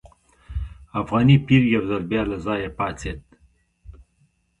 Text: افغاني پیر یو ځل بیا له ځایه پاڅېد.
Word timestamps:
افغاني 1.01 1.35
پیر 1.45 1.61
یو 1.75 1.83
ځل 1.89 2.03
بیا 2.09 2.21
له 2.31 2.37
ځایه 2.45 2.69
پاڅېد. 2.77 3.19